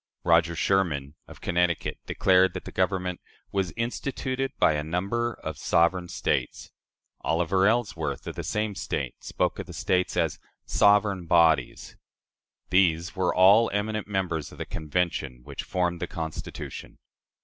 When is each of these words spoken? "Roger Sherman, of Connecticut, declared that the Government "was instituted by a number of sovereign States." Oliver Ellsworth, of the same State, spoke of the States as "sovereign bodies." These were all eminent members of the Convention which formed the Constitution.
"Roger 0.33 0.55
Sherman, 0.55 1.13
of 1.27 1.41
Connecticut, 1.41 1.99
declared 2.07 2.55
that 2.55 2.65
the 2.65 2.71
Government 2.71 3.21
"was 3.51 3.71
instituted 3.77 4.51
by 4.57 4.73
a 4.73 4.83
number 4.83 5.35
of 5.43 5.59
sovereign 5.59 6.07
States." 6.07 6.71
Oliver 7.21 7.67
Ellsworth, 7.67 8.25
of 8.25 8.33
the 8.33 8.43
same 8.43 8.73
State, 8.73 9.23
spoke 9.23 9.59
of 9.59 9.67
the 9.67 9.73
States 9.73 10.17
as 10.17 10.39
"sovereign 10.65 11.27
bodies." 11.27 11.97
These 12.71 13.15
were 13.15 13.35
all 13.35 13.69
eminent 13.71 14.07
members 14.07 14.51
of 14.51 14.57
the 14.57 14.65
Convention 14.65 15.41
which 15.43 15.61
formed 15.61 15.99
the 16.01 16.07
Constitution. 16.07 16.97